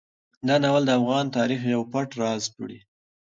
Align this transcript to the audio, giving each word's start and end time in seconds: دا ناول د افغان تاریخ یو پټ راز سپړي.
دا 0.47 0.55
ناول 0.63 0.83
د 0.87 0.91
افغان 0.99 1.25
تاریخ 1.37 1.61
یو 1.73 1.81
پټ 1.91 2.09
راز 2.21 2.39
سپړي. 2.49 2.79